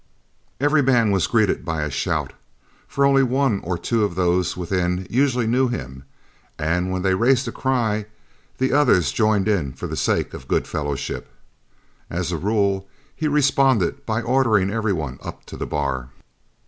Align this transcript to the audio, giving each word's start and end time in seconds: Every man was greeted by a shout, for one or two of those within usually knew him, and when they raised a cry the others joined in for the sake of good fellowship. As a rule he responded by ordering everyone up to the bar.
Every 0.59 0.81
man 0.81 1.11
was 1.11 1.27
greeted 1.27 1.63
by 1.63 1.83
a 1.83 1.91
shout, 1.91 2.33
for 2.87 3.05
one 3.23 3.59
or 3.63 3.77
two 3.77 4.03
of 4.03 4.15
those 4.15 4.57
within 4.57 5.05
usually 5.11 5.45
knew 5.45 5.67
him, 5.67 6.05
and 6.57 6.89
when 6.91 7.03
they 7.03 7.13
raised 7.13 7.47
a 7.47 7.51
cry 7.51 8.07
the 8.57 8.73
others 8.73 9.11
joined 9.11 9.47
in 9.47 9.73
for 9.73 9.85
the 9.85 9.95
sake 9.95 10.33
of 10.33 10.47
good 10.47 10.67
fellowship. 10.67 11.31
As 12.09 12.31
a 12.31 12.37
rule 12.37 12.87
he 13.15 13.27
responded 13.27 14.03
by 14.07 14.23
ordering 14.23 14.71
everyone 14.71 15.19
up 15.21 15.45
to 15.45 15.55
the 15.55 15.67
bar. 15.67 16.09